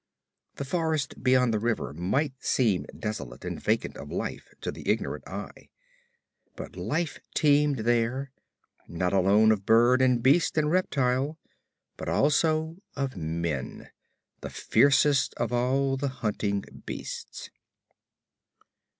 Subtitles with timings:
[0.55, 5.27] The forest beyond the river might seem desolate and vacant of life to the ignorant
[5.27, 5.69] eye,
[6.55, 8.31] but life teemed there,
[8.87, 11.37] not alone of bird and beast and reptile,
[11.97, 13.91] but also of men,
[14.39, 17.51] the fiercest of all the hunting beasts.